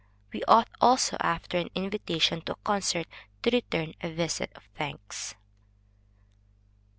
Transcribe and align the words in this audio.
We 0.33 0.41
ought 0.47 0.67
also 0.81 1.15
after 1.19 1.59
an 1.59 1.69
invitation 1.75 2.41
to 2.45 2.53
a 2.53 2.63
concert, 2.63 3.05
to 3.43 3.51
return 3.51 3.93
a 4.01 4.09
visit 4.09 4.51
of 4.55 4.63
thanks. 4.73 5.35